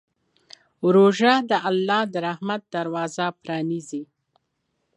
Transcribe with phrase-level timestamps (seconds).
[0.95, 4.03] روژه د الله د رحمت دروازه پرانیزي.